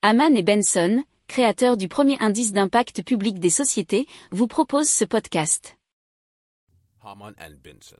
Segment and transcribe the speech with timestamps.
[0.00, 5.76] Haman et Benson, créateurs du premier indice d'impact public des sociétés, vous proposent ce podcast.
[7.02, 7.96] Haman and Benson.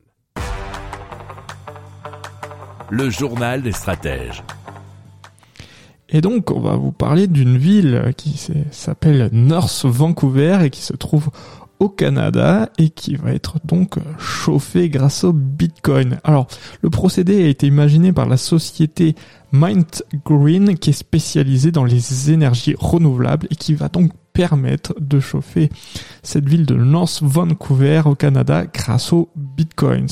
[2.89, 4.45] Le journal des stratèges.
[6.09, 10.95] Et donc, on va vous parler d'une ville qui s'appelle North Vancouver et qui se
[10.95, 11.31] trouve
[11.81, 16.19] au Canada et qui va être donc chauffée grâce au Bitcoin.
[16.25, 16.47] Alors,
[16.83, 19.15] le procédé a été imaginé par la société
[19.53, 19.87] Mind
[20.27, 25.69] Green qui est spécialisée dans les énergies renouvelables et qui va donc permettre de chauffer
[26.23, 30.07] cette ville de North Vancouver au Canada grâce aux Bitcoins.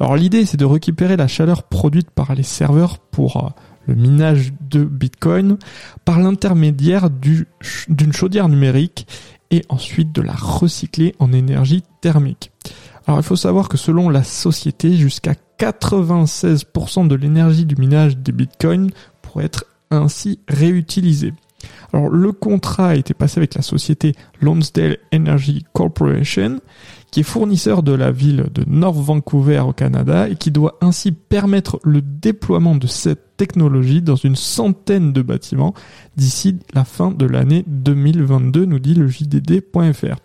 [0.00, 3.48] Alors, l'idée, c'est de récupérer la chaleur produite par les serveurs pour euh,
[3.86, 5.56] le minage de Bitcoin
[6.04, 7.46] par l'intermédiaire du-
[7.88, 9.06] d'une chaudière numérique
[9.50, 12.52] et ensuite de la recycler en énergie thermique.
[13.06, 18.32] Alors il faut savoir que selon la société, jusqu'à 96% de l'énergie du minage des
[18.32, 18.90] bitcoins
[19.22, 21.32] pourrait être ainsi réutilisée.
[21.92, 26.60] Alors le contrat a été passé avec la société Lonsdale Energy Corporation,
[27.10, 31.12] qui est fournisseur de la ville de North Vancouver au Canada et qui doit ainsi
[31.12, 35.74] permettre le déploiement de cette technologie dans une centaine de bâtiments
[36.16, 40.16] d'ici la fin de l'année 2022, nous dit le JDD.fr.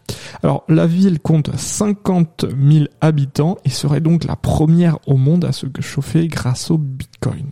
[0.43, 5.53] Alors, la ville compte 50 000 habitants et serait donc la première au monde à
[5.53, 7.51] se chauffer grâce au Bitcoin.